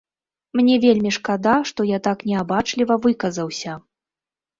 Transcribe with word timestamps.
Мне 0.59 0.75
вельмі 0.85 1.11
шкада, 1.17 1.57
што 1.71 1.85
я 1.89 1.99
так 2.07 2.23
неабачліва 2.31 2.93
выказаўся. 3.05 3.77